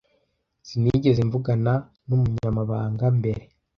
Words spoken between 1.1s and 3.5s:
mvugana numunyamahanga mbere.